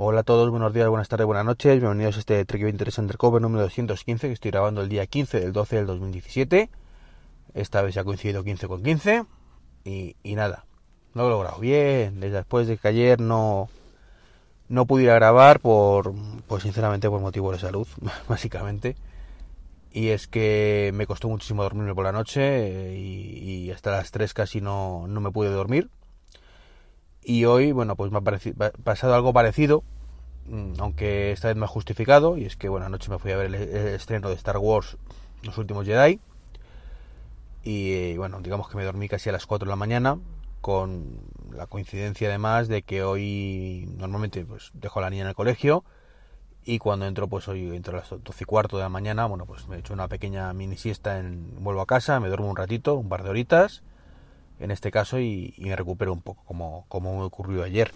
Hola 0.00 0.20
a 0.20 0.22
todos, 0.22 0.48
buenos 0.50 0.72
días, 0.72 0.88
buenas 0.88 1.08
tardes, 1.08 1.26
buenas 1.26 1.44
noches. 1.44 1.80
Bienvenidos 1.80 2.14
a 2.14 2.20
este 2.20 2.44
Trek 2.44 2.62
23 2.62 2.98
Undercover 2.98 3.42
número 3.42 3.64
215 3.64 4.28
que 4.28 4.32
estoy 4.32 4.52
grabando 4.52 4.80
el 4.80 4.88
día 4.88 5.04
15 5.04 5.40
del 5.40 5.52
12 5.52 5.74
del 5.74 5.86
2017. 5.86 6.70
Esta 7.54 7.82
vez 7.82 7.96
ha 7.96 8.04
coincidido 8.04 8.44
15 8.44 8.68
con 8.68 8.84
15. 8.84 9.24
Y, 9.84 10.14
nada, 10.36 10.66
no 11.14 11.22
lo 11.22 11.26
he 11.26 11.30
logrado 11.32 11.58
bien. 11.58 12.20
Después 12.20 12.68
de 12.68 12.76
que 12.76 12.86
ayer 12.86 13.20
no, 13.20 13.70
no 14.68 14.86
pudiera 14.86 15.16
grabar 15.16 15.58
por, 15.58 16.14
pues 16.46 16.62
sinceramente 16.62 17.10
por 17.10 17.20
motivo 17.20 17.50
de 17.50 17.58
salud, 17.58 17.88
básicamente. 18.28 18.94
Y 19.90 20.10
es 20.10 20.28
que 20.28 20.92
me 20.94 21.08
costó 21.08 21.28
muchísimo 21.28 21.64
dormirme 21.64 21.96
por 21.96 22.04
la 22.04 22.12
noche 22.12 22.94
y, 22.96 23.64
y 23.64 23.70
hasta 23.72 23.90
las 23.90 24.12
3 24.12 24.32
casi 24.32 24.60
no, 24.60 25.08
no 25.08 25.20
me 25.20 25.32
pude 25.32 25.50
dormir 25.50 25.90
y 27.22 27.44
hoy, 27.44 27.72
bueno, 27.72 27.96
pues 27.96 28.10
me 28.10 28.18
ha 28.18 28.70
pasado 28.84 29.14
algo 29.14 29.32
parecido, 29.32 29.82
mm, 30.46 30.74
aunque 30.78 31.32
esta 31.32 31.48
vez 31.48 31.56
me 31.56 31.64
ha 31.64 31.68
justificado, 31.68 32.36
y 32.36 32.44
es 32.44 32.56
que, 32.56 32.68
bueno, 32.68 32.86
anoche 32.86 33.10
me 33.10 33.18
fui 33.18 33.32
a 33.32 33.36
ver 33.36 33.46
el, 33.46 33.54
estreno 33.54 34.28
de 34.28 34.34
Star 34.34 34.58
Wars, 34.58 34.96
Los 35.42 35.58
Últimos 35.58 35.86
Jedi, 35.86 36.20
y 37.62 38.16
bueno, 38.16 38.40
digamos 38.40 38.68
que 38.68 38.76
me 38.76 38.84
dormí 38.84 39.08
casi 39.08 39.28
a 39.28 39.32
las 39.32 39.46
4 39.46 39.66
de 39.66 39.70
la 39.70 39.76
mañana, 39.76 40.18
con 40.60 41.20
la 41.52 41.66
coincidencia 41.66 42.28
además 42.28 42.68
de 42.68 42.82
que 42.82 43.02
hoy 43.02 43.88
normalmente 43.96 44.44
pues 44.44 44.70
dejo 44.74 44.98
a 44.98 45.02
la 45.02 45.10
niña 45.10 45.22
en 45.22 45.28
el 45.28 45.34
colegio, 45.34 45.84
y 46.64 46.78
cuando 46.78 47.06
entro, 47.06 47.28
pues 47.28 47.48
hoy 47.48 47.74
entro 47.74 47.96
a 47.96 48.00
las 48.00 48.10
12 48.10 48.22
y 48.40 48.44
cuarto 48.44 48.76
de 48.76 48.82
la 48.82 48.90
mañana, 48.90 49.24
bueno, 49.26 49.46
pues 49.46 49.66
me 49.68 49.76
he 49.76 49.78
hecho 49.78 49.94
una 49.94 50.06
pequeña 50.08 50.52
mini 50.52 50.76
siesta, 50.76 51.18
en, 51.18 51.64
vuelvo 51.64 51.80
a 51.80 51.86
casa, 51.86 52.20
me 52.20 52.28
duermo 52.28 52.48
un 52.48 52.56
ratito, 52.56 52.94
un 52.94 53.08
par 53.08 53.22
de 53.22 53.30
horitas, 53.30 53.82
en 54.60 54.70
este 54.70 54.90
caso 54.90 55.18
y, 55.18 55.54
me 55.58 55.76
recupero 55.76 56.12
un 56.12 56.22
poco 56.22 56.42
como, 56.44 56.84
como 56.88 57.16
me 57.18 57.24
ocurrió 57.24 57.62
ayer. 57.62 57.92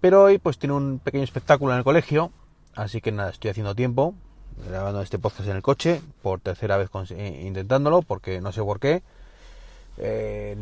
Pero 0.00 0.24
hoy 0.24 0.38
pues 0.38 0.58
tiene 0.58 0.74
un 0.74 0.98
pequeño 0.98 1.24
espectáculo 1.24 1.72
en 1.72 1.78
el 1.78 1.84
colegio, 1.84 2.30
así 2.74 3.00
que 3.00 3.12
nada, 3.12 3.30
estoy 3.30 3.50
haciendo 3.50 3.74
tiempo, 3.74 4.14
grabando 4.68 5.00
este 5.02 5.18
podcast 5.18 5.48
en 5.48 5.56
el 5.56 5.62
coche, 5.62 6.00
por 6.22 6.40
tercera 6.40 6.76
vez 6.76 6.90
eh, 7.10 7.42
intentándolo, 7.44 8.02
porque 8.02 8.40
no 8.40 8.52
sé 8.52 8.62
por 8.62 8.80
qué. 8.80 9.02
Eh, 9.98 10.56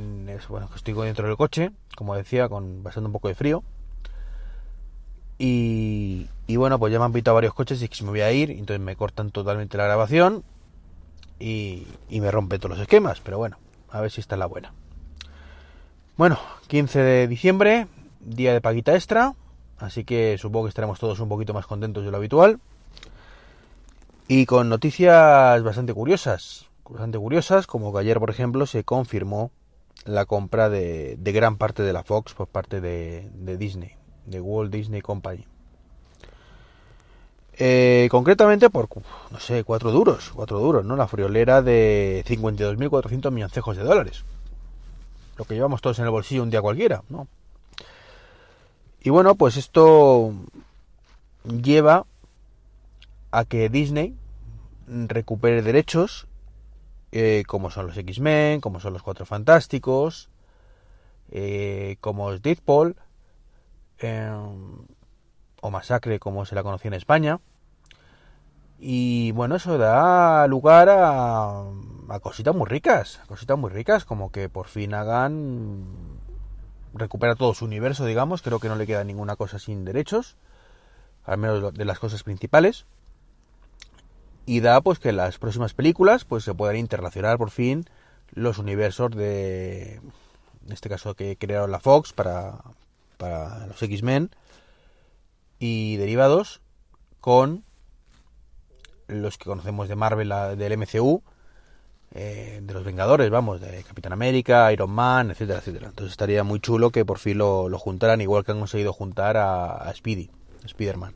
bueno, 0.49 0.69
estoy 0.75 0.95
dentro 0.95 1.27
del 1.27 1.37
coche, 1.37 1.73
como 1.97 2.15
decía, 2.15 2.49
con 2.49 2.83
bastante 2.83 3.07
un 3.07 3.13
poco 3.13 3.29
de 3.29 3.35
frío. 3.35 3.63
Y, 5.37 6.29
bueno, 6.49 6.79
pues 6.79 6.93
ya 6.93 6.99
me 6.99 7.05
han 7.05 7.13
pitado 7.13 7.35
varios 7.35 7.55
coches 7.55 7.83
y 7.83 7.89
que 7.89 7.95
se 7.95 8.05
me 8.05 8.11
voy 8.11 8.21
a 8.21 8.33
ir, 8.33 8.51
entonces 8.51 8.81
me 8.81 8.97
cortan 8.97 9.31
totalmente 9.31 9.77
la 9.77 9.85
grabación 9.85 10.45
y, 11.39 11.87
y 12.09 12.21
me 12.21 12.31
rompen 12.31 12.61
todos 12.61 12.77
los 12.77 12.81
esquemas, 12.81 13.21
pero 13.21 13.39
bueno, 13.39 13.59
a 13.91 14.01
ver 14.01 14.11
si 14.11 14.21
está 14.21 14.37
la 14.37 14.47
buena. 14.47 14.73
Bueno, 16.17 16.39
15 16.69 17.01
de 17.01 17.27
diciembre, 17.27 17.89
día 18.21 18.53
de 18.53 18.61
paguita 18.61 18.95
extra, 18.95 19.35
así 19.79 20.05
que 20.05 20.39
supongo 20.39 20.67
que 20.67 20.69
estaremos 20.69 21.01
todos 21.01 21.19
un 21.19 21.29
poquito 21.29 21.53
más 21.55 21.67
contentos 21.67 22.05
de 22.05 22.13
lo 22.13 22.19
habitual. 22.19 22.61
Y 24.29 24.47
con 24.47 24.69
noticias 24.69 25.61
bastante 25.65 25.93
curiosas, 25.93 26.67
bastante 26.89 27.19
curiosas, 27.19 27.67
como 27.67 27.93
que 27.93 27.99
ayer, 27.99 28.21
por 28.21 28.31
ejemplo, 28.31 28.65
se 28.67 28.85
confirmó 28.85 29.51
la 30.05 30.25
compra 30.25 30.71
de, 30.71 31.19
gran 31.21 31.57
parte 31.57 31.83
de 31.83 31.93
la 31.93 32.05
Fox 32.05 32.33
por 32.33 32.47
parte 32.47 32.81
de, 32.81 33.29
Disney, 33.59 33.97
de 34.27 34.41
Walt 34.41 34.73
Disney 34.73 35.01
Company. 35.01 35.45
Eh, 37.55 38.07
concretamente 38.13 38.71
por, 38.71 38.89
no 39.33 39.41
sé, 39.41 39.65
cuatro 39.65 39.91
duros, 39.91 40.31
cuatro 40.33 40.61
duros, 40.61 40.85
¿no? 40.85 40.95
La 40.95 41.09
friolera 41.09 41.61
de 41.61 42.25
52.400 42.25 43.33
milloncejos 43.33 43.77
de 43.77 43.83
dólares 43.83 44.25
lo 45.37 45.45
que 45.45 45.55
llevamos 45.55 45.81
todos 45.81 45.99
en 45.99 46.05
el 46.05 46.11
bolsillo 46.11 46.43
un 46.43 46.51
día 46.51 46.63
cualquiera, 46.63 47.03
¿no? 47.09 47.29
Y 49.01 49.11
bueno, 49.11 49.35
pues 49.35 49.57
esto 49.57 50.33
lleva 51.45 52.07
a 53.31 53.45
que 53.45 53.69
Disney 53.69 54.15
recupere 54.87 55.63
derechos 55.63 56.27
eh, 57.17 57.45
como 57.47 57.71
son 57.71 57.87
los 57.87 57.97
X-Men, 57.97 58.61
como 58.61 58.81
son 58.81 58.93
los 58.93 59.05
Cuatro 59.05 59.25
Fantásticos, 59.25 60.31
eh, 61.31 61.97
como 62.01 62.33
es 62.33 62.43
Deadpool, 62.43 62.97
em, 63.99 64.87
o 65.61 65.71
Masacre 65.71 66.19
como 66.19 66.45
se 66.45 66.57
la 66.57 66.65
conocía 66.65 66.89
en 66.89 66.95
España. 66.95 67.39
Y 68.87 69.33
bueno, 69.33 69.57
eso 69.57 69.79
da 69.79 70.47
lugar 70.47 70.91
a, 70.91 71.63
a 72.11 72.21
cositas 72.21 72.55
muy 72.55 72.67
ricas, 72.67 73.19
cositas 73.27 73.57
muy 73.57 73.71
ricas, 73.71 74.05
como 74.05 74.31
que 74.31 74.51
por 74.51 74.67
fin 74.67 74.93
hagan 74.93 75.87
recupera 76.93 77.35
todo 77.35 77.55
su 77.55 77.65
universo, 77.65 78.05
digamos, 78.05 78.43
creo 78.43 78.61
que 78.61 78.69
no 78.69 78.77
le 78.77 78.87
queda 78.87 79.03
ninguna 79.03 79.37
cosa 79.37 79.59
sin 79.59 79.87
derechos, 79.87 80.37
al 81.25 81.39
menos 81.39 81.73
de 81.73 81.85
las 81.87 81.99
cosas 81.99 82.25
principales. 82.25 82.85
Y 84.45 84.61
da 84.61 84.83
pues 84.83 84.99
que 84.99 85.13
las 85.13 85.39
próximas 85.39 85.73
películas 85.73 86.27
pues 86.27 86.45
se 86.45 86.53
puedan 86.53 86.77
interrelacionar 86.77 87.39
por 87.39 87.51
fin 87.51 87.87
los 88.35 88.59
universos 88.59 89.13
de 89.13 89.95
en 89.95 90.73
este 90.73 90.91
caso 90.91 91.15
que 91.15 91.39
crearon 91.39 91.71
la 91.71 91.81
Fox 91.81 92.13
para 92.13 92.59
para 93.17 93.67
los 93.67 93.83
X-Men 93.83 94.29
y 95.59 95.97
derivados 95.97 96.61
con 97.21 97.65
los 99.09 99.39
que 99.39 99.45
conocemos 99.45 99.89
de 99.89 99.97
Marvel 99.97 100.33
del 100.57 100.79
MCU 100.79 101.23
eh, 102.17 102.61
de 102.63 102.73
los 102.73 102.85
Vengadores, 102.85 103.29
vamos, 103.29 103.61
de 103.61 103.83
Capitán 103.83 104.13
América, 104.13 104.73
Iron 104.73 104.91
Man, 104.91 105.33
etcétera, 105.33 105.59
etcétera. 105.59 105.89
Entonces 105.89 106.13
estaría 106.13 106.45
muy 106.45 106.61
chulo 106.61 106.91
que 106.91 107.05
por 107.05 107.19
fin 107.19 107.39
lo, 107.39 107.69
juntaran, 107.77 108.21
igual 108.21 108.45
que 108.45 108.53
han 108.53 108.61
conseguido 108.61 108.93
juntar 108.93 109.37
a, 109.37 109.93
Speedy, 109.97 110.31
Spider-Man, 110.65 111.15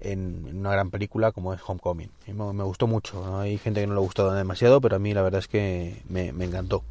en, 0.00 0.58
una 0.58 0.70
gran 0.70 0.90
película 0.90 1.32
como 1.32 1.52
es 1.52 1.60
Homecoming. 1.66 2.10
me, 2.28 2.62
gustó 2.62 2.86
mucho, 2.86 3.40
hay 3.40 3.58
gente 3.58 3.80
que 3.80 3.88
no 3.88 3.94
le 3.94 3.98
ha 3.98 4.02
gustado 4.04 4.32
demasiado, 4.32 4.80
pero 4.80 4.94
a 4.94 4.98
mí 5.00 5.12
la 5.12 5.22
verdad 5.22 5.40
es 5.40 5.48
que 5.48 6.00
me, 6.08 6.32
me 6.32 6.44
encantó. 6.44 6.84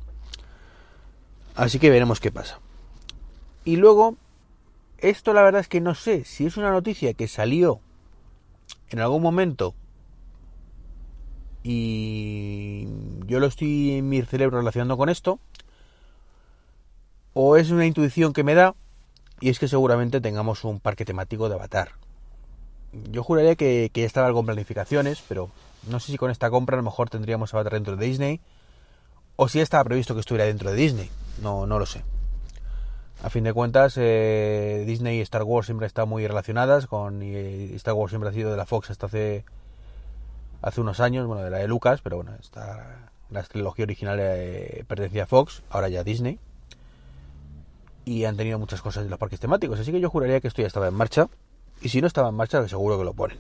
Así 1.55 1.79
que 1.79 1.89
veremos 1.89 2.19
qué 2.19 2.33
pasa. 2.33 2.59
Y 3.63 3.77
luego, 3.77 4.17
esto 4.97 5.31
la 5.31 5.41
verdad 5.41 5.61
es 5.61 5.69
que 5.69 5.79
no 5.79 5.95
sé 5.95 6.25
si 6.25 6.45
es 6.45 6.57
una 6.57 6.69
noticia 6.69 7.13
que 7.13 7.29
salió 7.29 7.79
en 8.89 8.99
algún 8.99 9.21
momento 9.21 9.73
y 11.67 12.87
yo 13.25 13.39
lo 13.39 13.47
estoy 13.47 13.93
en 13.93 14.07
mi 14.07 14.21
cerebro 14.21 14.59
relacionando 14.59 14.97
con 14.97 15.09
esto, 15.09 15.39
o 17.33 17.57
es 17.57 17.71
una 17.71 17.87
intuición 17.87 18.33
que 18.33 18.43
me 18.43 18.53
da, 18.53 18.75
y 19.41 19.49
es 19.49 19.57
que 19.57 19.67
seguramente 19.67 20.21
tengamos 20.21 20.63
un 20.63 20.79
parque 20.79 21.05
temático 21.05 21.49
de 21.49 21.55
Avatar. 21.55 21.93
Yo 23.09 23.23
juraría 23.23 23.55
que, 23.55 23.89
ya 23.91 24.05
estaba 24.05 24.31
con 24.31 24.45
planificaciones, 24.45 25.23
pero 25.27 25.49
no 25.89 25.99
sé 25.99 26.11
si 26.11 26.19
con 26.19 26.29
esta 26.29 26.51
compra 26.51 26.75
a 26.75 26.77
lo 26.77 26.83
mejor 26.83 27.09
tendríamos 27.09 27.51
Avatar 27.55 27.73
dentro 27.73 27.97
de 27.97 28.05
Disney, 28.05 28.41
o 29.35 29.47
si 29.47 29.59
estaba 29.59 29.85
previsto 29.85 30.13
que 30.13 30.19
estuviera 30.19 30.45
dentro 30.45 30.69
de 30.69 30.77
Disney, 30.77 31.09
no, 31.41 31.65
no 31.65 31.79
lo 31.79 31.87
sé. 31.87 32.03
A 33.23 33.31
fin 33.31 33.43
de 33.43 33.53
cuentas, 33.53 33.95
eh, 33.97 34.83
Disney 34.85 35.17
y 35.17 35.21
Star 35.21 35.41
Wars 35.41 35.65
siempre 35.65 35.87
estado 35.87 36.05
muy 36.05 36.27
relacionadas, 36.27 36.85
con 36.85 37.23
y 37.23 37.73
Star 37.73 37.95
Wars 37.95 38.11
siempre 38.11 38.29
ha 38.29 38.33
sido 38.33 38.51
de 38.51 38.57
la 38.57 38.67
Fox 38.67 38.91
hasta 38.91 39.07
hace 39.07 39.45
hace 40.61 40.81
unos 40.81 40.99
años, 40.99 41.27
bueno, 41.27 41.43
de 41.43 41.49
la 41.49 41.57
de 41.57 41.67
Lucas, 41.67 42.01
pero 42.01 42.17
bueno, 42.17 42.33
esta, 42.39 43.09
la 43.29 43.43
trilogía 43.43 43.83
original 43.83 44.17
eh, 44.21 44.83
pertenecía 44.87 45.23
a 45.23 45.27
Fox, 45.27 45.63
ahora 45.69 45.89
ya 45.89 46.01
a 46.01 46.03
Disney. 46.03 46.39
Y 48.05 48.25
han 48.25 48.37
tenido 48.37 48.59
muchas 48.59 48.81
cosas 48.81 49.03
de 49.03 49.09
los 49.09 49.19
parques 49.19 49.39
temáticos, 49.39 49.79
así 49.79 49.91
que 49.91 49.99
yo 49.99 50.09
juraría 50.09 50.39
que 50.39 50.47
esto 50.47 50.61
ya 50.61 50.67
estaba 50.67 50.87
en 50.87 50.93
marcha. 50.93 51.27
Y 51.81 51.89
si 51.89 52.01
no 52.01 52.07
estaba 52.07 52.29
en 52.29 52.35
marcha, 52.35 52.67
seguro 52.67 52.97
que 52.97 53.03
lo 53.03 53.13
ponen. 53.13 53.37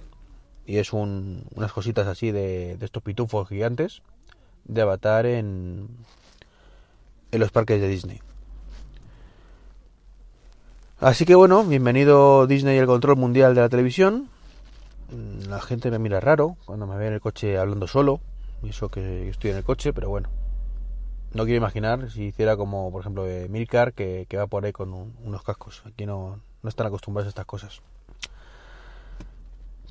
Y 0.65 0.77
es 0.77 0.93
un, 0.93 1.45
unas 1.53 1.71
cositas 1.71 2.07
así 2.07 2.31
de, 2.31 2.77
estos 2.81 3.03
pitufos 3.03 3.47
gigantes 3.47 4.01
de 4.65 4.81
avatar 4.81 5.27
en, 5.27 5.87
en 7.31 7.39
los 7.39 7.51
parques 7.51 7.79
de 7.79 7.87
Disney. 7.87 8.21
Así 10.99 11.25
que 11.25 11.35
bueno, 11.35 11.63
bienvenido 11.63 12.47
Disney 12.47 12.77
el 12.77 12.87
control 12.87 13.17
mundial 13.17 13.53
de 13.53 13.61
la 13.61 13.69
televisión. 13.69 14.29
La 15.47 15.61
gente 15.61 15.91
me 15.91 15.99
mira 15.99 16.19
raro 16.19 16.57
cuando 16.65 16.87
me 16.87 16.97
ve 16.97 17.07
en 17.07 17.13
el 17.13 17.21
coche 17.21 17.57
hablando 17.57 17.87
solo. 17.87 18.19
Y 18.63 18.69
eso 18.69 18.89
que 18.89 19.29
estoy 19.29 19.51
en 19.51 19.57
el 19.57 19.63
coche, 19.63 19.93
pero 19.93 20.09
bueno. 20.09 20.29
No 21.33 21.43
quiero 21.43 21.57
imaginar 21.57 22.09
si 22.11 22.23
hiciera 22.23 22.55
como, 22.55 22.91
por 22.91 23.01
ejemplo, 23.01 23.25
Milcar, 23.49 23.93
que, 23.93 24.27
va 24.37 24.47
por 24.47 24.65
ahí 24.65 24.71
con 24.71 24.93
unos 24.93 25.43
cascos. 25.43 25.83
Aquí 25.85 26.05
no, 26.05 26.39
no 26.63 26.69
están 26.69 26.87
acostumbrados 26.87 27.27
a 27.27 27.29
estas 27.29 27.45
cosas. 27.45 27.81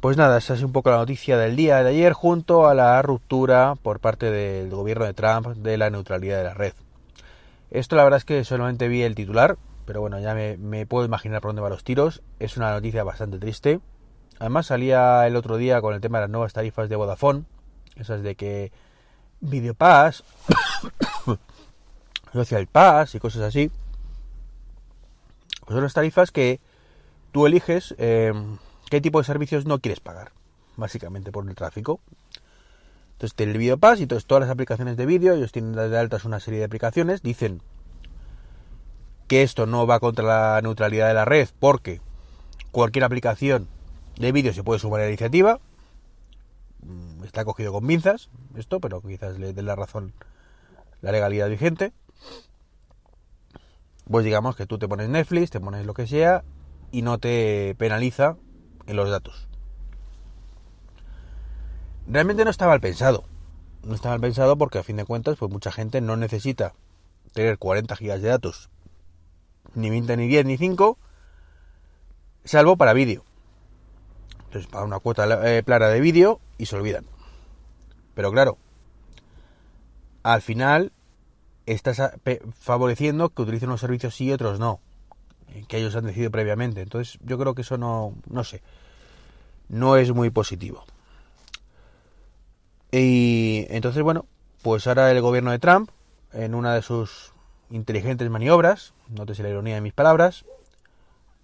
Pues 0.00 0.17
nada, 0.17 0.38
esa 0.38 0.55
es 0.55 0.62
un 0.62 0.73
poco 0.73 0.91
la 0.91 0.99
noticia 0.99 1.38
del 1.38 1.56
día 1.56 1.82
de 1.82 1.91
ayer 1.91 2.12
junto 2.12 2.67
a 2.67 2.75
la 2.75 3.00
ruptura 3.00 3.75
por 3.82 4.00
parte 4.00 4.31
del 4.31 4.71
gobierno 4.71 5.05
de 5.05 5.15
Trump 5.15 5.47
de 5.49 5.79
la 5.79 5.88
neutralidad 5.91 6.38
de 6.38 6.44
la 6.44 6.55
red. 6.55 6.75
Esto 7.71 7.97
la 7.97 8.05
verdad 8.05 8.19
es 8.19 8.25
que 8.25 8.44
solamente 8.44 8.88
vi 8.88 9.03
el 9.03 9.15
titular, 9.15 9.56
pero 9.87 10.00
bueno, 10.00 10.21
ya 10.21 10.35
me, 10.35 10.56
me 10.59 10.87
puedo 10.87 11.06
imaginar 11.06 11.41
por 11.41 11.50
dónde 11.50 11.62
van 11.62 11.73
los 11.73 11.85
tiros. 11.85 12.23
Es 12.38 12.56
una 12.56 12.73
noticia 12.73 13.03
bastante 13.03 13.38
triste. 13.38 13.81
Además 14.38 14.66
salía 14.66 15.26
el 15.26 15.36
otro 15.36 15.56
día 15.56 15.81
con 15.81 15.94
el 15.94 16.00
tema 16.00 16.19
de 16.19 16.22
las 16.22 16.31
nuevas 16.31 16.52
tarifas 16.52 16.88
de 16.88 16.96
Vodafone, 16.96 17.44
esas 17.96 18.22
de 18.22 18.34
que 18.34 18.72
Videopass, 19.40 20.25
Social 22.32 22.66
Pass 22.66 23.14
y 23.14 23.20
cosas 23.20 23.42
así. 23.42 23.70
Pues 25.60 25.75
son 25.75 25.82
las 25.82 25.94
tarifas 25.94 26.31
que 26.31 26.60
tú 27.32 27.46
eliges 27.46 27.94
eh, 27.98 28.32
qué 28.90 29.00
tipo 29.00 29.19
de 29.19 29.25
servicios 29.25 29.66
no 29.66 29.78
quieres 29.78 30.00
pagar, 30.00 30.32
básicamente 30.76 31.32
por 31.32 31.48
el 31.48 31.54
tráfico. 31.54 32.00
Entonces 33.12 33.34
tiene 33.37 33.52
el 33.52 33.58
Video 33.58 33.78
Pass 33.78 34.00
y 34.00 34.02
entonces 34.02 34.26
todas 34.26 34.42
las 34.42 34.50
aplicaciones 34.50 34.96
de 34.96 35.06
vídeo, 35.06 35.34
ellos 35.34 35.52
tienen 35.52 35.72
de 35.72 35.98
altas 35.98 36.25
una 36.25 36.40
serie 36.40 36.58
de 36.58 36.66
aplicaciones, 36.66 37.22
dicen 37.22 37.62
que 39.28 39.42
esto 39.42 39.66
no 39.66 39.87
va 39.87 40.00
contra 40.00 40.25
la 40.25 40.60
neutralidad 40.62 41.08
de 41.08 41.14
la 41.14 41.25
red 41.25 41.48
porque 41.60 42.00
cualquier 42.72 43.04
aplicación 43.04 43.69
de 44.19 44.32
vídeo 44.32 44.52
se 44.52 44.62
puede 44.62 44.81
sumar 44.81 45.00
a 45.00 45.05
la 45.05 45.11
iniciativa. 45.11 45.61
Mm, 46.82 47.25
está 47.25 47.44
cogido 47.44 47.72
con 47.72 47.87
pinzas 47.87 48.31
esto, 48.56 48.81
pero 48.81 49.00
quizás 49.00 49.38
le 49.38 49.52
dé 49.52 49.62
la 49.62 49.76
razón 49.76 50.12
la 51.00 51.12
legalidad 51.12 51.49
vigente. 51.49 51.93
Pues 54.11 54.25
digamos 54.25 54.56
que 54.56 54.66
tú 54.66 54.78
te 54.78 54.88
pones 54.88 55.08
Netflix, 55.08 55.50
te 55.50 55.61
pones 55.61 55.87
lo 55.87 55.94
que 55.94 56.06
sea 56.06 56.44
y 56.90 57.02
no 57.02 57.19
te 57.19 57.75
penaliza 57.78 58.37
en 58.87 58.96
los 58.96 59.11
datos. 59.11 59.49
Realmente 62.06 62.44
no 62.44 62.50
está 62.50 62.66
mal 62.66 62.81
pensado. 62.81 63.25
No 63.82 63.94
está 63.94 64.11
mal 64.11 64.20
pensado 64.20 64.56
porque 64.56 64.78
a 64.78 64.82
fin 64.82 64.96
de 64.96 65.05
cuentas, 65.05 65.37
pues 65.38 65.50
mucha 65.50 65.72
gente 65.72 66.00
no 66.00 66.16
necesita 66.16 66.75
tener 67.32 67.58
40 67.58 67.96
gigas 67.96 68.22
de 68.22 68.28
datos, 68.28 68.70
ni 69.75 69.90
20, 69.90 70.16
ni 70.16 70.28
10, 70.28 70.46
ni 70.46 70.56
5, 70.56 70.99
salvo 72.44 72.76
para 72.76 72.93
vídeo. 72.93 73.25
Entonces, 74.54 74.70
para 74.70 74.84
una 74.84 75.00
cuota 75.00 75.26
eh, 75.48 75.64
plana 75.64 75.88
de 75.88 75.98
vídeo 75.98 76.40
y 76.58 76.66
se 76.66 76.76
olvidan. 76.76 77.04
Pero 78.14 78.30
claro, 78.30 78.56
al 80.22 80.42
final 80.42 80.92
estás 81.66 82.00
favoreciendo 82.60 83.30
que 83.30 83.42
utilicen 83.42 83.70
unos 83.70 83.80
servicios 83.80 84.14
sí 84.14 84.26
y 84.26 84.32
otros 84.32 84.60
no, 84.60 84.78
que 85.66 85.78
ellos 85.78 85.96
han 85.96 86.04
decidido 86.04 86.30
previamente. 86.30 86.82
Entonces, 86.82 87.18
yo 87.24 87.36
creo 87.36 87.56
que 87.56 87.62
eso 87.62 87.78
no, 87.78 88.14
no 88.30 88.44
sé, 88.44 88.62
no 89.68 89.96
es 89.96 90.12
muy 90.12 90.30
positivo. 90.30 90.84
Y 92.92 93.66
entonces, 93.70 94.04
bueno, 94.04 94.24
pues 94.62 94.86
ahora 94.86 95.10
el 95.10 95.20
gobierno 95.20 95.50
de 95.50 95.58
Trump, 95.58 95.90
en 96.32 96.54
una 96.54 96.74
de 96.74 96.82
sus 96.82 97.32
inteligentes 97.70 98.30
maniobras, 98.30 98.94
nótese 99.08 99.42
la 99.42 99.48
ironía 99.48 99.74
de 99.74 99.80
mis 99.80 99.94
palabras, 99.94 100.44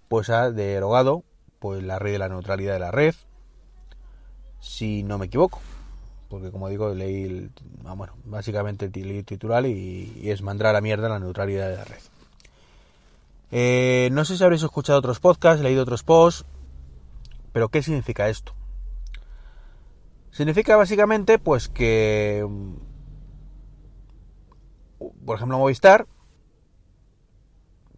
pues 0.07 0.29
ha 0.29 0.49
derogado 0.51 1.25
pues 1.61 1.81
la 1.81 1.97
ley 1.97 2.11
de 2.11 2.19
la 2.19 2.27
neutralidad 2.27 2.73
de 2.73 2.79
la 2.79 2.91
red, 2.91 3.15
si 4.59 5.03
no 5.03 5.17
me 5.17 5.27
equivoco 5.27 5.61
porque 6.31 6.49
como 6.49 6.69
digo, 6.69 6.95
leí, 6.95 7.25
el, 7.25 7.51
ah, 7.85 7.93
bueno, 7.93 8.13
básicamente 8.23 8.85
el 8.85 9.25
titular 9.25 9.65
y, 9.65 10.13
es 10.23 10.41
mandar 10.41 10.67
a 10.67 10.73
la 10.73 10.79
mierda 10.79 11.09
la 11.09 11.19
neutralidad 11.19 11.69
de 11.69 11.75
la 11.75 11.83
red. 11.83 11.99
Eh, 13.51 14.07
no 14.13 14.23
sé 14.23 14.37
si 14.37 14.43
habréis 14.43 14.63
escuchado 14.63 14.97
otros 14.97 15.19
podcasts, 15.19 15.61
leído 15.61 15.83
otros 15.83 16.03
posts, 16.03 16.45
pero 17.51 17.67
¿qué 17.67 17.83
significa 17.83 18.29
esto? 18.29 18.53
Significa 20.31 20.77
básicamente 20.77 21.37
pues 21.37 21.67
que, 21.67 22.47
mm, 22.47 22.75
por 25.25 25.35
ejemplo, 25.35 25.57
Movistar, 25.57 26.07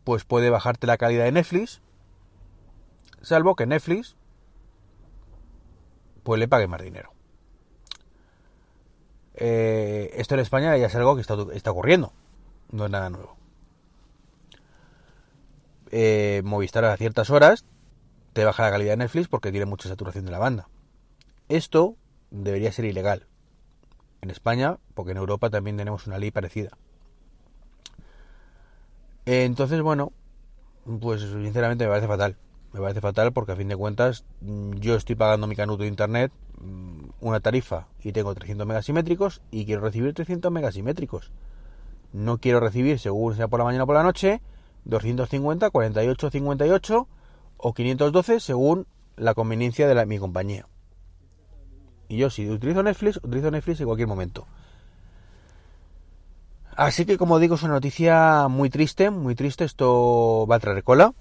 pues 0.03 0.23
puede 0.23 0.49
bajarte 0.49 0.87
la 0.87 0.97
calidad 0.97 1.25
de 1.25 1.33
Netflix, 1.33 1.83
salvo 3.23 3.55
que 3.55 3.65
Netflix 3.65 4.15
pues 6.23 6.39
le 6.39 6.47
pague 6.47 6.67
más 6.67 6.81
dinero. 6.81 7.11
Eh, 9.35 10.11
esto 10.15 10.35
en 10.35 10.41
España 10.41 10.77
ya 10.77 10.87
es 10.87 10.95
algo 10.95 11.15
que 11.15 11.21
está, 11.21 11.71
ocurriendo, 11.71 12.13
no 12.71 12.85
es 12.85 12.91
nada 12.91 13.09
nuevo. 13.09 13.35
Eh, 15.91 16.41
Movistar 16.45 16.85
a 16.85 16.97
ciertas 16.97 17.29
horas 17.29 17.65
te 18.33 18.45
baja 18.45 18.63
la 18.63 18.71
calidad 18.71 18.93
de 18.93 18.97
Netflix 18.97 19.27
porque 19.27 19.51
tiene 19.51 19.65
mucha 19.65 19.89
saturación 19.89 20.25
de 20.25 20.31
la 20.31 20.39
banda. 20.39 20.67
Esto 21.49 21.97
debería 22.31 22.71
ser 22.71 22.85
ilegal 22.85 23.27
en 24.21 24.29
España, 24.29 24.77
porque 24.93 25.11
en 25.11 25.17
Europa 25.17 25.49
también 25.49 25.77
tenemos 25.77 26.07
una 26.07 26.17
ley 26.17 26.31
parecida. 26.31 26.77
Entonces, 29.25 29.81
bueno, 29.81 30.13
pues 31.01 31.21
sinceramente 31.21 31.83
me 31.83 31.89
parece 31.89 32.07
fatal. 32.07 32.37
Me 32.73 32.81
parece 32.81 33.01
fatal 33.01 33.31
porque 33.33 33.51
a 33.51 33.55
fin 33.55 33.67
de 33.67 33.75
cuentas 33.75 34.25
yo 34.41 34.95
estoy 34.95 35.15
pagando 35.15 35.45
mi 35.45 35.55
canuto 35.55 35.83
de 35.83 35.89
internet 35.89 36.31
una 37.21 37.39
tarifa 37.39 37.87
y 38.03 38.11
tengo 38.11 38.33
300 38.33 38.65
megasimétricos 38.65 39.41
y 39.51 39.65
quiero 39.65 39.81
recibir 39.81 40.13
300 40.13 40.51
megasimétricos. 40.51 41.31
No 42.11 42.37
quiero 42.39 42.59
recibir, 42.59 42.99
según 42.99 43.35
sea 43.35 43.47
por 43.47 43.59
la 43.59 43.65
mañana 43.65 43.83
o 43.83 43.87
por 43.87 43.95
la 43.95 44.03
noche, 44.03 44.41
250, 44.85 45.69
48, 45.69 46.29
58 46.29 47.07
o 47.57 47.73
512 47.73 48.39
según 48.39 48.87
la 49.15 49.33
conveniencia 49.33 49.87
de 49.87 50.05
mi 50.05 50.17
compañía. 50.17 50.67
Y 52.09 52.17
yo 52.17 52.29
si 52.29 52.49
utilizo 52.49 52.83
Netflix, 52.83 53.17
utilizo 53.17 53.51
Netflix 53.51 53.79
en 53.79 53.85
cualquier 53.85 54.07
momento. 54.07 54.47
Así 56.75 57.05
que 57.05 57.17
como 57.17 57.39
digo, 57.39 57.55
es 57.55 57.63
una 57.63 57.73
noticia 57.73 58.47
muy 58.49 58.69
triste, 58.69 59.11
muy 59.11 59.35
triste. 59.35 59.63
Esto 59.63 60.47
va 60.49 60.55
a 60.55 60.59
traer 60.59 60.83
cola. 60.83 61.13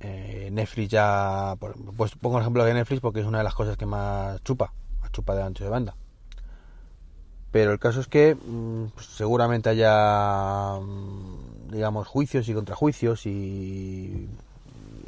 Eh, 0.00 0.37
Netflix 0.58 0.90
ya, 0.90 1.56
pues 1.96 2.12
pongo 2.20 2.36
el 2.36 2.42
ejemplo 2.42 2.64
de 2.64 2.74
Netflix 2.74 3.00
porque 3.00 3.20
es 3.20 3.26
una 3.26 3.38
de 3.38 3.44
las 3.44 3.54
cosas 3.54 3.76
que 3.76 3.86
más 3.86 4.42
chupa 4.42 4.72
chupa 5.10 5.34
de 5.34 5.42
ancho 5.42 5.64
de 5.64 5.70
banda. 5.70 5.94
Pero 7.50 7.72
el 7.72 7.78
caso 7.78 8.00
es 8.00 8.06
que 8.06 8.34
mm, 8.34 8.86
pues, 8.94 9.06
seguramente 9.06 9.70
haya, 9.70 10.78
mm, 10.80 11.70
digamos, 11.72 12.06
juicios 12.06 12.48
y 12.48 12.54
contrajuicios 12.54 13.26
y 13.26 14.28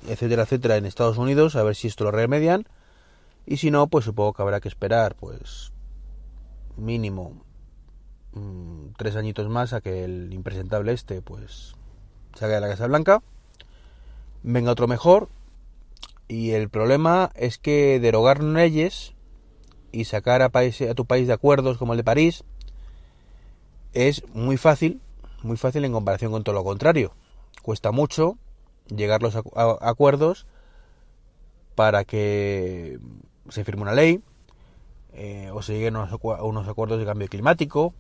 etcétera, 0.09 0.43
etcétera 0.43 0.77
en 0.77 0.87
Estados 0.87 1.19
Unidos, 1.19 1.57
a 1.57 1.63
ver 1.63 1.77
si 1.77 1.89
esto 1.89 2.05
lo 2.05 2.11
remedian. 2.11 2.67
Y 3.47 3.59
si 3.59 3.71
no, 3.71 3.87
pues 3.89 4.05
supongo 4.05 4.33
que 4.33 4.43
habrá 4.43 4.61
que 4.61 4.69
esperar, 4.69 5.15
pues, 5.17 5.73
mínimo 6.77 7.43
mm, 8.33 8.95
tres 8.97 9.17
añitos 9.17 9.49
más 9.49 9.73
a 9.73 9.81
que 9.81 10.05
el 10.05 10.33
impresentable 10.33 10.93
este, 10.93 11.21
pues, 11.21 11.75
salga 12.35 12.57
de 12.57 12.61
la 12.63 12.69
Casa 12.69 12.87
Blanca. 12.87 13.23
Venga 14.43 14.73
otro 14.73 14.89
mejor. 14.89 15.29
Y 16.31 16.53
el 16.53 16.69
problema 16.69 17.33
es 17.35 17.59
que 17.59 17.99
derogar 17.99 18.41
leyes 18.41 19.17
y 19.91 20.05
sacar 20.05 20.43
a, 20.43 20.53
a 20.55 20.95
tu 20.95 21.05
país 21.05 21.27
de 21.27 21.33
acuerdos 21.33 21.77
como 21.77 21.93
el 21.93 21.97
de 21.97 22.05
París 22.05 22.45
es 23.95 24.23
muy 24.33 24.57
fácil, 24.57 25.01
muy 25.43 25.57
fácil 25.57 25.85
en 25.85 25.91
comparación 25.91 26.31
con 26.31 26.45
todo 26.45 26.55
lo 26.55 26.63
contrario. 26.63 27.15
Cuesta 27.63 27.91
mucho 27.91 28.39
llegar 28.87 29.25
los 29.25 29.35
a, 29.35 29.43
acuerdos 29.81 30.47
para 31.75 32.05
que 32.05 33.01
se 33.49 33.65
firme 33.65 33.83
una 33.83 33.95
ley 33.95 34.23
eh, 35.15 35.51
o 35.53 35.63
se 35.63 35.73
lleguen 35.73 35.97
a 35.97 36.09
unos, 36.45 36.69
acuerdos 36.69 37.01
de 37.01 37.07
cambio 37.07 37.27
climático. 37.27 37.93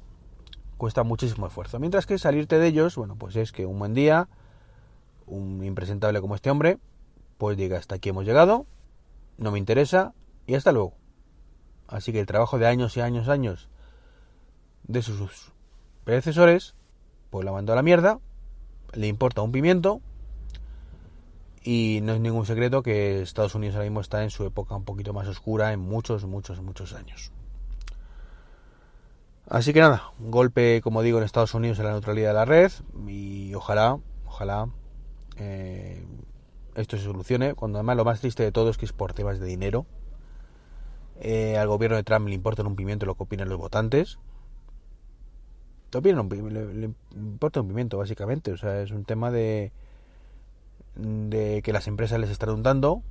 Cuesta 0.77 1.03
muchísimo 1.03 1.49
esfuerzo. 1.49 1.81
Mientras 1.81 2.07
que 2.07 2.17
salirte 2.17 2.61
de 2.61 2.69
ellos, 2.69 2.95
bueno, 2.95 3.17
pues 3.17 3.35
es 3.35 3.51
que 3.51 3.67
un 3.67 3.81
buen 3.81 3.93
día, 3.93 4.29
un 5.27 5.65
impresentable 5.65 6.21
como 6.21 6.37
este 6.37 6.49
hombre, 6.49 6.79
pues 7.41 7.57
diga 7.57 7.79
hasta 7.79 7.95
aquí 7.95 8.11
hemos 8.11 8.27
llegado, 8.27 8.67
no 9.39 9.51
me 9.51 9.59
interesa 9.59 10.13
y 10.47 10.57
hasta 10.57 10.73
luego. 10.73 10.93
Así 11.89 12.13
que 12.13 12.21
el 12.21 12.27
trabajo 12.27 12.59
de 12.59 12.67
años 12.67 12.99
y 12.99 13.01
años, 13.01 13.29
años 13.29 13.71
de 14.83 15.01
sus 15.01 15.51
predecesores, 16.05 16.75
pues 17.31 17.47
la 17.47 17.53
mandó 17.53 17.73
a 17.73 17.77
la 17.77 17.83
mierda, 17.83 18.19
le 18.93 19.07
importa 19.07 19.41
un 19.41 19.53
pimiento 19.53 20.03
y 21.65 22.01
no 22.03 22.13
es 22.13 22.21
ningún 22.21 22.45
secreto 22.45 22.83
que 22.83 23.23
Estados 23.23 23.55
Unidos 23.55 23.75
ahora 23.77 23.87
mismo 23.87 24.03
está 24.03 24.23
en 24.23 24.29
su 24.29 24.45
época 24.45 24.77
un 24.77 24.85
poquito 24.85 25.15
más 25.15 25.27
oscura 25.27 25.73
en 25.73 25.81
muchos, 25.81 26.27
muchos, 26.27 26.61
muchos 26.61 26.93
años. 26.93 27.33
Así 29.49 29.73
que 29.73 29.81
nada, 29.81 30.13
un 30.21 30.31
golpe, 30.31 30.83
como 30.83 31.01
digo, 31.01 31.17
en 31.17 31.25
Estados 31.25 31.55
Unidos 31.55 31.79
en 31.79 31.87
la 31.87 31.93
neutralidad 31.93 32.29
de 32.29 32.35
la 32.35 32.45
red 32.45 32.71
y 33.09 33.55
ojalá, 33.55 33.99
ojalá 34.27 34.69
eh, 35.39 36.05
esto 36.75 36.97
se 36.97 37.05
solucione. 37.05 37.55
Cuando 37.55 37.79
además 37.79 37.97
lo 37.97 38.05
más 38.05 38.21
triste 38.21 38.43
de 38.43 38.53
todo 38.53 38.71
es 38.71 38.79
que 38.79 38.87
es 38.87 38.93
por 38.93 39.13
temas 39.13 39.41
de 39.41 39.47
dinero 39.47 39.87
eh, 41.21 41.59
al 41.59 41.69
gobierno 41.69 41.99
de 41.99 42.03
Trump 42.03 42.29
le 42.29 42.35
importa 42.35 42.63
un 42.63 42.77
pimiento 42.77 43.05
lo 43.05 43.15
que 43.15 43.23
opinan 43.25 43.49
los 43.49 43.59
votantes. 43.59 44.19
le, 45.93 46.91
importa 47.15 47.61
un 47.61 47.69
pimiento, 47.69 47.99
básicamente. 47.99 48.53
O 48.53 48.57
sea, 48.57 48.81
es 48.81 48.91
un 48.91 49.05
tema 49.05 49.31
de, 49.31 49.71
de 50.97 51.61
que 51.63 51.73
las 51.73 51.87
empresas 51.89 52.19
les 52.19 52.31
están 52.31 52.63
dando, 52.63 53.03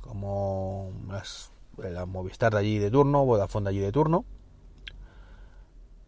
como 0.00 0.92
las, 1.08 1.50
la 1.78 2.06
Movistar 2.06 2.52
de 2.52 2.60
allí 2.60 2.78
de 2.78 2.90
turno, 2.90 3.24
Vodafone 3.24 3.64
de 3.64 3.70
allí 3.70 3.80
de 3.80 3.92
turno. 3.92 4.24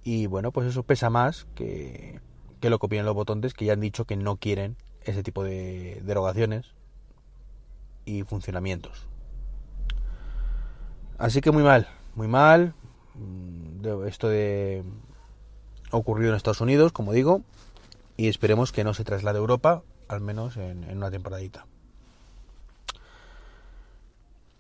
Y 0.05 0.27
bueno, 0.27 0.53
pues 0.53 0.69
eso 0.69 0.85
pesa 0.85 1.11
más 1.11 1.47
que, 1.57 2.21
que 2.61 2.71
lo 2.71 2.79
que 2.79 2.87
opinan 2.87 3.07
los 3.07 3.15
votantes, 3.15 3.55
que 3.55 3.65
ya 3.65 3.73
han 3.73 3.81
dicho 3.81 4.05
que 4.07 4.17
no 4.17 4.37
quieren 4.37 4.77
ese 5.03 5.23
tipo 5.23 5.43
de 5.43 6.01
derogaciones 6.05 6.75
y 8.11 8.25
funcionamientos. 8.25 9.07
Así 11.19 11.41
que 11.41 11.51
muy 11.51 11.63
mal, 11.63 11.87
muy 12.15 12.29
mal. 12.29 12.75
Mm, 13.15 14.07
esto 14.07 14.29
de 14.29 14.83
ocurrido 15.91 16.31
en 16.31 16.37
Estados 16.37 16.61
Unidos, 16.61 16.93
como 16.93 17.13
digo, 17.13 17.43
y 18.17 18.29
esperemos 18.29 18.73
que 18.73 18.85
no 18.85 18.95
se 18.95 19.05
traslade 19.05 19.39
a 19.39 19.41
Europa, 19.41 19.83
al 20.09 20.21
menos 20.21 20.57
en, 20.57 20.85
una 20.97 21.11
temporadita. 21.11 21.67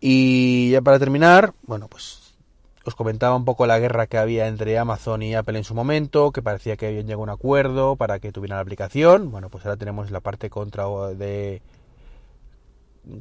Y 0.00 0.70
ya 0.70 0.80
para 0.80 0.98
terminar, 0.98 1.52
bueno, 1.62 1.88
pues 1.88 2.34
os 2.84 2.94
comentaba 2.94 3.36
un 3.36 3.44
poco 3.44 3.66
la 3.66 3.78
guerra 3.78 4.06
que 4.06 4.16
había 4.16 4.46
entre 4.46 4.78
Amazon 4.78 5.22
y 5.22 5.34
Apple 5.34 5.58
en 5.58 5.64
su 5.64 5.74
momento, 5.74 6.32
que 6.32 6.40
parecía 6.40 6.76
que 6.76 6.86
habían 6.86 7.06
llegado 7.06 7.20
a 7.20 7.24
un 7.24 7.30
acuerdo 7.30 7.96
para 7.96 8.18
que 8.18 8.32
tuvieran 8.32 8.56
la 8.56 8.62
aplicación. 8.62 9.30
Bueno, 9.30 9.50
pues 9.50 9.64
ahora 9.64 9.76
tenemos 9.76 10.10
la 10.10 10.20
parte 10.20 10.48
contra 10.48 10.86
de 11.14 11.60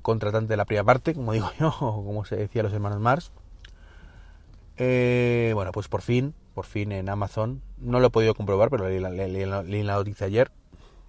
contratante 0.01 0.53
de 0.53 0.57
la 0.57 0.65
primera 0.65 0.83
parte, 0.83 1.13
como 1.13 1.33
digo 1.33 1.49
yo, 1.59 1.67
o 1.79 2.03
como 2.03 2.25
se 2.25 2.35
decía 2.35 2.63
los 2.63 2.73
hermanos 2.73 2.99
Mars. 2.99 3.31
Eh, 4.77 5.51
bueno, 5.55 5.71
pues 5.71 5.87
por 5.87 6.01
fin, 6.01 6.33
por 6.53 6.65
fin 6.65 6.91
en 6.91 7.09
Amazon, 7.09 7.61
no 7.77 7.99
lo 7.99 8.07
he 8.07 8.09
podido 8.09 8.33
comprobar, 8.33 8.69
pero 8.69 8.87
leí 8.87 8.99
la, 8.99 9.95
noticia 9.95 10.27
ayer, 10.27 10.51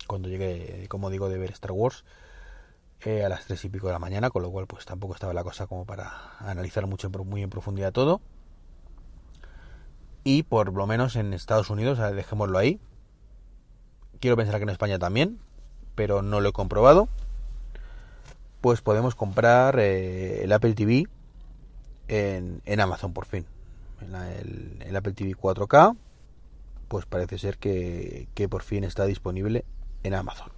cuando 0.09 0.29
llegué, 0.29 0.87
como 0.89 1.09
digo, 1.09 1.29
de 1.29 1.39
ver 1.39 1.51
Star 1.53 1.73
Wars, 1.73 2.05
eh, 3.03 3.25
a 3.25 3.29
las 3.29 3.47
tres 3.47 3.65
y 3.65 3.69
pico 3.69 3.87
de 3.87 3.93
la 3.93 3.99
mañana, 3.99 4.31
con 4.31 4.43
lo 4.43 4.51
cual 4.51 4.67
pues 4.67 4.85
tampoco 4.85 5.15
estaba 5.15 5.33
la 5.33 5.45
cosa 5.45 5.67
como 5.67 5.87
para 5.87 6.37
analizar 6.41 6.87
mucho, 6.87 7.09
muy 7.11 7.43
en 7.43 7.51
profundidad 7.51 7.93
todo. 7.93 8.21
Y 10.25 10.43
por 10.43 10.73
lo 10.75 10.87
menos 10.87 11.17
en 11.17 11.33
Estados 11.33 11.71
Unidos, 11.71 11.99
dejémoslo 11.99 12.59
ahí. 12.59 12.79
Quiero 14.19 14.37
pensar 14.37 14.57
que 14.57 14.65
en 14.65 14.69
España 14.69 14.99
también, 14.99 15.39
pero 15.95 16.21
no 16.23 16.41
lo 16.41 16.51
he 16.51 16.53
comprobado 16.53 17.09
pues 18.61 18.83
podemos 18.83 19.15
comprar 19.15 19.79
eh, 19.79 20.45
el 20.45 20.53
Apple 20.53 20.75
TV 20.75 21.07
en, 22.09 22.81
Amazon 22.81 23.13
por 23.13 23.27
fin. 23.27 23.47
El, 24.01 24.97
Apple 24.97 25.13
TV 25.13 25.35
4K, 25.35 25.97
pues 26.89 27.07
parece 27.07 27.39
ser 27.39 27.59
que, 27.59 28.29
por 28.49 28.63
fin 28.63 28.85
está 28.85 29.07
disponible 29.07 29.65
en 30.03 30.15
Amazon. 30.15 30.51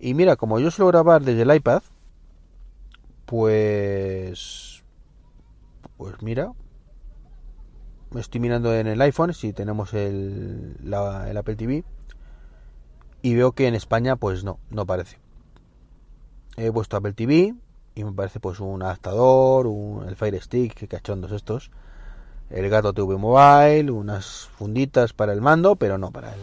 Y 0.00 0.14
mira, 0.14 0.36
como 0.36 0.58
yo 0.58 0.70
suelo 0.70 0.88
grabar 0.88 1.22
desde 1.22 1.42
el 1.42 1.54
iPad, 1.54 1.82
pues... 3.26 4.82
Pues 5.96 6.20
mira, 6.22 6.52
me 8.10 8.20
estoy 8.20 8.40
mirando 8.40 8.74
en 8.74 8.88
el 8.88 9.00
iPhone 9.00 9.32
si 9.32 9.52
tenemos 9.52 9.94
el, 9.94 10.76
el 10.82 11.36
Apple 11.36 11.54
TV 11.54 11.84
y 13.22 13.34
veo 13.34 13.52
que 13.52 13.68
en 13.68 13.74
España 13.74 14.16
pues 14.16 14.42
no, 14.42 14.58
no 14.70 14.86
parece 14.86 15.23
he 16.56 16.70
puesto 16.70 16.96
Apple 16.96 17.12
TV 17.12 17.54
y 17.94 18.04
me 18.04 18.12
parece 18.12 18.40
pues 18.40 18.60
un 18.60 18.82
adaptador, 18.82 19.66
un, 19.66 20.06
el 20.08 20.16
Fire 20.16 20.40
Stick, 20.42 20.74
que 20.74 20.88
cachondos 20.88 21.32
estos, 21.32 21.70
el 22.50 22.68
Gato 22.68 22.92
TV 22.92 23.16
Mobile, 23.16 23.90
unas 23.90 24.48
funditas 24.56 25.12
para 25.12 25.32
el 25.32 25.40
mando, 25.40 25.76
pero 25.76 25.98
no, 25.98 26.10
para 26.10 26.34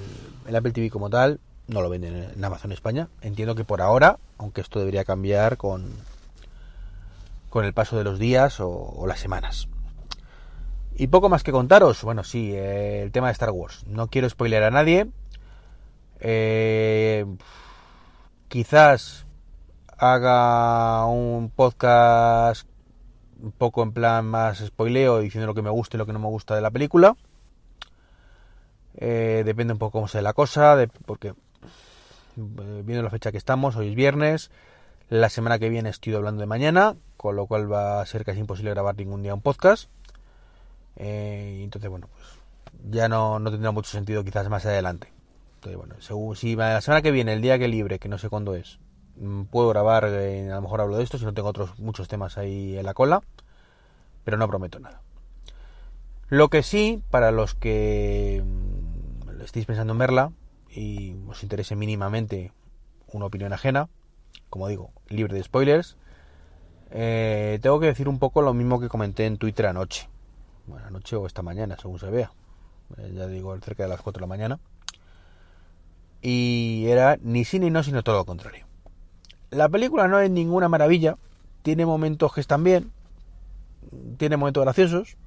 el, 0.47 0.55
Apple 0.55 0.71
TV 0.71 0.89
como 0.89 1.09
tal, 1.09 1.39
no 1.67 1.81
lo 1.81 1.89
venden 1.89 2.29
en 2.35 2.43
Amazon 2.45 2.71
España. 2.71 3.09
Entiendo 3.21 3.55
que 3.55 3.63
por 3.63 3.81
ahora, 3.81 4.17
aunque 4.37 4.61
esto 4.61 4.79
debería 4.79 5.03
cambiar 5.03 5.57
con, 5.57 5.89
con 7.49 7.65
el 7.65 7.73
paso 7.73 7.97
de 7.97 8.03
los 8.03 8.19
días 8.19 8.59
o, 8.59 9.05
las 9.07 9.19
semanas. 9.19 9.67
Y 10.95 11.07
poco 11.07 11.29
más 11.29 11.43
que 11.43 11.51
contaros, 11.51 12.03
bueno, 12.03 12.23
sí, 12.23 12.53
el 12.53 13.11
tema 13.11 13.27
de 13.27 13.33
Star 13.33 13.51
Wars. 13.51 13.85
No 13.87 14.07
quiero 14.07 14.29
spoiler 14.29 14.63
a 14.63 14.71
nadie. 14.71 15.07
Eh, 16.19 17.25
quizás 18.49 19.25
haga 20.01 21.05
un 21.05 21.51
podcast 21.51 22.67
un 23.39 23.51
poco 23.51 23.83
en 23.83 23.93
plan 23.93 24.25
más 24.25 24.57
spoileo, 24.57 25.19
diciendo 25.19 25.45
lo 25.45 25.53
que 25.53 25.61
me 25.61 25.69
gusta 25.69 25.95
y 25.95 25.99
lo 25.99 26.07
que 26.07 26.13
no 26.13 26.17
me 26.17 26.27
gusta 26.27 26.55
de 26.55 26.61
la 26.61 26.71
película. 26.71 27.15
Eh, 28.95 29.43
depende 29.45 29.73
un 29.73 29.79
poco 29.79 29.91
cómo 29.91 30.07
sea 30.07 30.23
la 30.23 30.33
cosa, 30.33 30.75
porque 31.05 31.27
eh, 31.27 31.33
viendo 32.83 33.03
la 33.03 33.11
fecha 33.11 33.31
que 33.31 33.37
estamos, 33.37 33.75
hoy 33.75 33.89
es 33.89 33.95
viernes, 33.95 34.49
la 35.09 35.29
semana 35.29 35.59
que 35.59 35.69
viene 35.69 35.89
estoy 35.89 36.15
hablando 36.15 36.41
de 36.41 36.47
mañana, 36.47 36.95
con 37.15 37.35
lo 37.35 37.45
cual 37.45 37.71
va 37.71 38.01
a 38.01 38.05
ser 38.07 38.25
casi 38.25 38.39
imposible 38.39 38.71
grabar 38.71 38.97
ningún 38.97 39.21
día 39.21 39.35
un 39.35 39.41
podcast. 39.41 39.87
Eh, 40.95 41.59
entonces, 41.63 41.91
bueno, 41.91 42.07
pues 42.11 42.27
ya 42.89 43.07
no, 43.07 43.37
no, 43.37 43.51
tendrá 43.51 43.69
mucho 43.69 43.91
sentido 43.91 44.23
quizás 44.23 44.49
más 44.49 44.65
adelante. 44.65 45.13
Entonces, 45.57 45.77
bueno, 45.77 45.93
según, 45.99 46.35
si 46.35 46.55
la 46.55 46.81
semana 46.81 47.03
que 47.03 47.11
viene, 47.11 47.33
el 47.33 47.41
día 47.43 47.59
que 47.59 47.67
libre, 47.67 47.99
que 47.99 48.09
no 48.09 48.17
sé 48.17 48.29
cuándo 48.29 48.55
es, 48.55 48.79
puedo 49.49 49.69
grabar, 49.69 50.05
eh, 50.05 50.51
a 50.51 50.55
lo 50.55 50.61
mejor 50.61 50.81
hablo 50.81 50.97
de 50.97 51.03
esto, 51.03 51.17
si 51.17 51.25
no 51.25 51.33
tengo 51.33 51.49
otros 51.49 51.77
muchos 51.79 52.07
temas 52.07 52.37
ahí 52.37 52.77
en 52.77 52.85
la 52.85 52.93
cola, 52.93 53.21
pero 54.23 54.37
no 54.37 54.47
prometo 54.47 54.79
nada. 54.79 55.01
Lo 56.29 56.49
que 56.49 56.63
sí, 56.63 57.03
para 57.09 57.31
los 57.31 57.55
que 57.55 58.43
mm, 58.43 59.41
estéis 59.41 59.65
pensando 59.65 59.93
en 59.93 59.99
verla 59.99 60.31
y 60.69 61.15
os 61.27 61.43
interese 61.43 61.75
mínimamente 61.75 62.51
una 63.07 63.25
opinión 63.25 63.53
ajena, 63.53 63.89
como 64.49 64.67
digo, 64.67 64.91
libre 65.09 65.35
de 65.35 65.43
spoilers, 65.43 65.97
eh, 66.91 67.59
tengo 67.61 67.79
que 67.79 67.87
decir 67.87 68.07
un 68.07 68.19
poco 68.19 68.41
lo 68.41 68.53
mismo 68.53 68.79
que 68.79 68.89
comenté 68.89 69.25
en 69.25 69.37
Twitter 69.37 69.67
anoche. 69.67 70.09
Bueno, 70.67 70.87
anoche 70.87 71.15
o 71.15 71.25
esta 71.25 71.41
mañana, 71.41 71.77
según 71.81 71.99
se 71.99 72.09
vea. 72.09 72.31
Eh, 72.97 73.11
ya 73.15 73.27
digo, 73.27 73.57
cerca 73.59 73.83
de 73.83 73.89
las 73.89 74.01
4 74.01 74.19
de 74.19 74.21
la 74.21 74.27
mañana. 74.27 74.59
Y 76.21 76.85
era 76.87 77.17
ni 77.21 77.45
sí 77.45 77.59
ni 77.59 77.69
no, 77.69 77.83
sino 77.83 78.03
todo 78.03 78.15
lo 78.17 78.25
contrario. 78.25 78.70
La 79.51 79.67
película 79.67 80.07
no 80.07 80.17
es 80.19 80.31
ninguna 80.31 80.69
maravilla, 80.69 81.17
tiene 81.61 81.85
momentos 81.85 82.33
que 82.33 82.39
están 82.39 82.63
bien, 82.63 82.93
tiene 84.17 84.37
momentos 84.37 84.63
graciosos, 84.63 85.17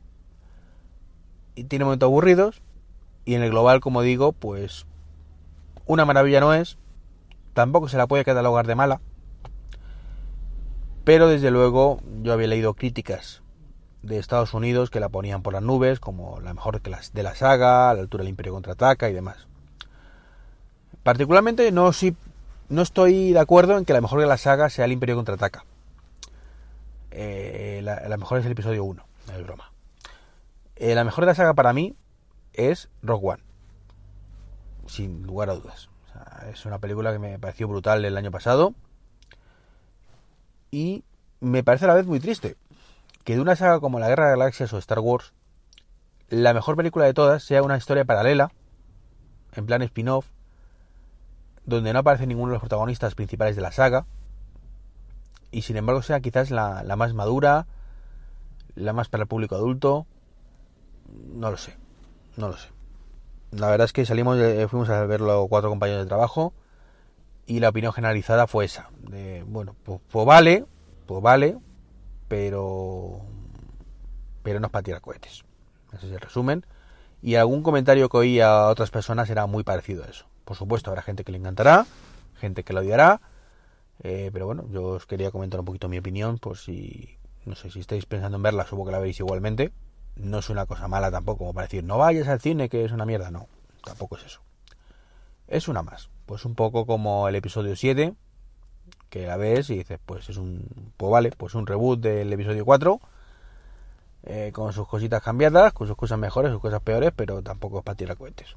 y 1.54 1.64
tiene 1.64 1.84
momentos 1.84 2.06
aburridos, 2.06 2.62
y 3.26 3.34
en 3.34 3.42
el 3.42 3.50
global, 3.50 3.80
como 3.80 4.00
digo, 4.00 4.32
pues 4.32 4.86
una 5.84 6.06
maravilla 6.06 6.40
no 6.40 6.54
es, 6.54 6.78
tampoco 7.52 7.88
se 7.88 7.98
la 7.98 8.06
puede 8.06 8.24
catalogar 8.24 8.66
de 8.66 8.74
mala, 8.74 9.02
pero 11.04 11.28
desde 11.28 11.50
luego 11.50 12.00
yo 12.22 12.32
había 12.32 12.46
leído 12.46 12.72
críticas 12.72 13.42
de 14.02 14.18
Estados 14.18 14.54
Unidos 14.54 14.88
que 14.88 15.00
la 15.00 15.10
ponían 15.10 15.42
por 15.42 15.52
las 15.52 15.62
nubes 15.62 16.00
como 16.00 16.40
la 16.40 16.54
mejor 16.54 16.80
de 16.80 17.22
la 17.22 17.34
saga, 17.34 17.92
la 17.92 18.00
altura 18.00 18.22
del 18.22 18.30
Imperio 18.30 18.54
contraataca 18.54 19.10
y 19.10 19.12
demás. 19.12 19.46
Particularmente 21.02 21.70
no, 21.72 21.92
sí, 21.92 22.16
no 22.68 22.82
estoy 22.82 23.32
de 23.32 23.40
acuerdo 23.40 23.78
en 23.78 23.84
que 23.84 23.92
la 23.92 24.00
mejor 24.00 24.20
de 24.20 24.26
la 24.26 24.36
saga 24.36 24.70
sea 24.70 24.84
el 24.84 24.92
Imperio 24.92 25.16
contraataca. 25.16 25.64
Eh, 27.10 27.80
la, 27.82 28.16
mejor 28.16 28.38
es 28.38 28.46
el 28.46 28.52
episodio 28.52 28.84
1, 28.84 29.06
no 29.28 29.32
es 29.32 29.42
broma. 29.44 29.72
Eh, 30.76 30.94
la 30.94 31.04
mejor 31.04 31.24
de 31.24 31.30
la 31.30 31.34
saga 31.34 31.54
para 31.54 31.72
mí 31.72 31.94
es 32.52 32.88
Rogue 33.02 33.34
One. 33.34 33.42
Sin 34.86 35.22
lugar 35.26 35.50
a 35.50 35.54
dudas. 35.54 35.88
es 36.52 36.66
una 36.66 36.78
película 36.78 37.12
que 37.12 37.18
me 37.18 37.38
pareció 37.38 37.68
brutal 37.68 38.04
el 38.04 38.16
año 38.16 38.30
pasado. 38.30 38.74
Y 40.70 41.04
me 41.40 41.62
parece 41.62 41.84
a 41.84 41.88
la 41.88 41.94
vez 41.94 42.06
muy 42.06 42.18
triste 42.18 42.56
que 43.22 43.34
de 43.34 43.40
una 43.40 43.56
saga 43.56 43.80
como 43.80 44.00
la 44.00 44.08
Guerra 44.08 44.26
de 44.26 44.32
Galaxias 44.32 44.72
o 44.72 44.78
Star 44.78 44.98
Wars, 44.98 45.32
la 46.28 46.52
mejor 46.52 46.76
película 46.76 47.06
de 47.06 47.14
todas 47.14 47.44
sea 47.44 47.62
una 47.62 47.76
historia 47.76 48.04
paralela, 48.04 48.50
en 49.54 49.66
plan 49.66 49.82
spin-off, 49.82 50.26
donde 51.66 51.92
no 51.92 52.00
aparece 52.00 52.26
ninguno 52.26 52.50
de 52.50 52.54
los 52.54 52.60
protagonistas 52.60 53.14
principales 53.14 53.56
de 53.56 53.62
la 53.62 53.72
saga, 53.72 54.06
y 55.50 55.62
sin 55.62 55.76
embargo 55.76 56.02
sea 56.02 56.20
quizás 56.20 56.50
la, 56.50 56.82
más 56.96 57.14
madura, 57.14 57.66
la 58.74 58.92
más 58.92 59.08
para 59.08 59.22
el 59.22 59.28
público 59.28 59.54
adulto, 59.54 60.06
no 61.32 61.50
lo 61.50 61.56
sé, 61.56 61.76
no 62.36 62.48
lo 62.48 62.56
sé. 62.56 62.68
La 63.52 63.68
verdad 63.68 63.84
es 63.84 63.92
que 63.92 64.04
salimos, 64.04 64.38
fuimos 64.68 64.90
a 64.90 65.06
verlo 65.06 65.46
cuatro 65.48 65.70
compañeros 65.70 66.02
de 66.02 66.08
trabajo 66.08 66.52
y 67.46 67.60
la 67.60 67.68
opinión 67.68 67.92
generalizada 67.92 68.46
fue 68.46 68.64
esa, 68.64 68.90
bueno, 69.46 69.76
pues, 69.84 70.00
pues 70.10 70.26
vale, 70.26 70.64
pues 71.06 71.22
vale, 71.22 71.58
pero 72.26 73.20
pero 74.44 74.60
no 74.60 74.66
es 74.66 74.70
para 74.70 74.84
tirar 74.84 75.00
cohetes. 75.00 75.42
Ese 75.92 76.06
es 76.06 76.12
el 76.12 76.20
resumen. 76.20 76.64
Y 77.22 77.36
algún 77.36 77.62
comentario 77.62 78.08
que 78.08 78.16
oí 78.18 78.40
a 78.40 78.68
otras 78.68 78.90
personas 78.90 79.30
era 79.30 79.46
muy 79.46 79.64
parecido 79.64 80.04
a 80.04 80.06
eso. 80.06 80.26
Por 80.44 80.56
supuesto, 80.56 80.90
habrá 80.90 81.02
gente 81.02 81.24
que 81.24 81.32
le 81.32 81.38
encantará, 81.38 81.86
gente 82.36 82.64
que 82.64 82.72
lo 82.72 82.80
odiará, 82.80 83.20
eh, 84.02 84.30
pero 84.32 84.46
bueno, 84.46 84.64
yo 84.70 84.84
os 84.84 85.06
quería 85.06 85.30
comentar 85.30 85.60
un 85.60 85.66
poquito 85.66 85.88
mi 85.88 85.98
opinión, 85.98 86.38
por 86.38 86.58
si, 86.58 87.16
no 87.44 87.54
sé, 87.54 87.70
si 87.70 87.80
estáis 87.80 88.06
pensando 88.06 88.36
en 88.36 88.42
verla, 88.42 88.64
supongo 88.64 88.86
que 88.86 88.92
la 88.92 88.98
veis 88.98 89.20
igualmente. 89.20 89.72
No 90.16 90.38
es 90.38 90.50
una 90.50 90.66
cosa 90.66 90.86
mala 90.88 91.10
tampoco, 91.10 91.38
como 91.38 91.54
para 91.54 91.66
decir, 91.66 91.82
no 91.84 91.98
vayas 91.98 92.28
al 92.28 92.40
cine, 92.40 92.68
que 92.68 92.84
es 92.84 92.92
una 92.92 93.04
mierda, 93.04 93.30
no, 93.30 93.48
tampoco 93.82 94.16
es 94.16 94.24
eso. 94.24 94.42
Es 95.48 95.68
una 95.68 95.82
más, 95.82 96.10
pues 96.26 96.44
un 96.44 96.54
poco 96.54 96.86
como 96.86 97.28
el 97.28 97.34
episodio 97.34 97.76
7, 97.76 98.14
que 99.10 99.26
la 99.26 99.36
ves 99.36 99.70
y 99.70 99.78
dices, 99.78 99.98
pues 100.04 100.28
es 100.28 100.36
un, 100.36 100.92
pues 100.96 101.10
vale, 101.10 101.30
pues 101.36 101.54
un 101.54 101.66
reboot 101.66 102.00
del 102.00 102.32
episodio 102.32 102.64
4, 102.64 103.00
eh, 104.24 104.50
con 104.52 104.72
sus 104.72 104.88
cositas 104.88 105.22
cambiadas, 105.22 105.72
con 105.72 105.86
sus 105.86 105.96
cosas 105.96 106.18
mejores, 106.18 106.52
sus 106.52 106.60
cosas 106.60 106.80
peores, 106.80 107.12
pero 107.14 107.42
tampoco 107.42 107.78
es 107.78 107.84
para 107.84 107.96
tirar 107.96 108.16
cohetes. 108.16 108.56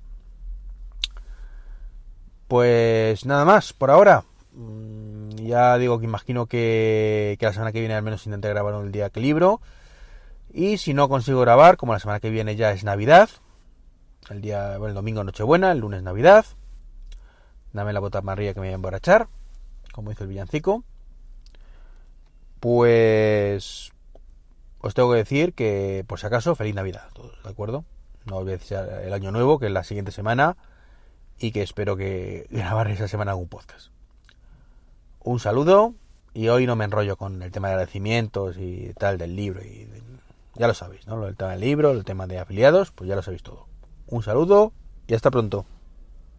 Pues 2.48 3.25
nada 3.25 3.44
más, 3.46 3.74
por 3.74 3.92
ahora. 3.92 4.24
Mm, 4.54 5.36
ya 5.36 5.77
digo 5.77 6.00
que 6.00 6.06
imagino 6.06 6.46
que, 6.46 7.38
la 7.39 7.54
semana 7.54 7.72
que 7.72 7.80
viene 7.80 7.96
al 7.96 8.04
menos 8.04 8.25
intenté 8.25 8.50
grabar 8.50 8.74
el 8.75 8.92
día 8.92 9.10
que 9.10 9.20
libro. 9.20 9.62
Y 10.54 10.77
si 10.77 10.94
no 10.94 11.10
consigo 11.10 11.42
grabar, 11.42 11.77
como 11.77 11.94
la 11.94 12.00
semana 12.00 12.20
que 12.20 12.30
viene 12.30 12.56
ya 12.56 12.72
es 12.72 12.84
Navidad, 12.84 13.30
el 14.30 14.42
día, 14.42 14.77
bueno, 14.77 14.88
el 14.88 14.94
domingo 14.96 15.24
Nochebuena, 15.24 15.72
el 15.72 15.80
lunes 15.80 16.04
Navidad, 16.04 16.46
dame 17.74 17.94
la 17.94 18.00
bota 18.00 18.22
María 18.22 18.54
que 18.54 18.62
me 18.62 18.68
voy 18.68 18.72
a 18.72 18.75
emborrachar, 18.75 19.27
como 19.92 20.10
dice 20.10 20.24
el 20.24 20.30
villancico. 20.30 20.84
Pues 22.60 23.92
os 24.80 24.94
tengo 24.94 25.12
que 25.12 25.18
decir 25.18 25.54
que, 25.54 26.06
por 26.08 26.20
si 26.20 26.25
acaso, 26.25 26.56
feliz 26.56 26.74
Navidad 26.74 27.10
¿de 27.44 27.50
acuerdo? 27.50 27.84
No 28.25 28.38
olvidéis 28.38 28.72
el 28.72 29.13
año 29.13 29.32
nuevo, 29.32 29.60
que 29.60 29.68
es 29.68 29.72
la 29.72 29.84
siguiente 29.84 30.12
semana, 30.12 30.58
y 31.39 31.51
que 31.51 31.62
espero 31.62 31.98
que 31.98 32.48
grabar 32.50 32.89
esa 32.89 33.08
semana 33.08 33.32
algún 33.32 33.48
podcast. 33.48 33.89
Un 35.24 35.39
saludo, 35.39 35.94
y 36.34 36.50
hoy 36.50 36.67
no 36.67 36.75
me 36.75 36.86
enrollo 36.86 37.17
con 37.17 37.41
el 37.41 37.51
tema 37.51 37.67
de 37.67 37.74
agradecimientos 37.75 38.58
y 38.58 38.94
tal 38.98 39.17
del 39.17 39.36
libro, 39.36 39.63
y 39.63 39.88
ya 40.56 40.67
lo 40.67 40.74
sabéis, 40.74 41.08
¿no? 41.08 41.25
El 41.27 41.36
tema 41.36 41.51
del 41.51 41.62
libro, 41.62 41.91
el 41.91 42.03
tema 42.03 42.27
de 42.27 42.39
afiliados, 42.39 42.91
pues 42.91 43.08
ya 43.08 43.15
lo 43.15 43.22
sabéis 43.22 43.44
todo. 43.44 43.65
Un 44.08 44.24
saludo 44.24 44.72
y 45.08 45.13
hasta 45.13 45.32
pronto. 45.32 45.65